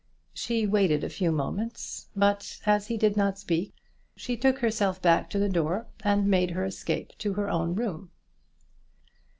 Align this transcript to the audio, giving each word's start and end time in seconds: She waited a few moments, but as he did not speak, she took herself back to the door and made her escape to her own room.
She 0.33 0.65
waited 0.65 1.03
a 1.03 1.11
few 1.11 1.31
moments, 1.31 2.07
but 2.15 2.59
as 2.65 2.87
he 2.87 2.97
did 2.97 3.15
not 3.15 3.37
speak, 3.37 3.75
she 4.15 4.35
took 4.35 4.57
herself 4.57 4.99
back 4.99 5.29
to 5.29 5.37
the 5.37 5.47
door 5.47 5.85
and 6.03 6.25
made 6.27 6.49
her 6.49 6.65
escape 6.65 7.11
to 7.19 7.33
her 7.35 7.51
own 7.51 7.75
room. 7.75 8.09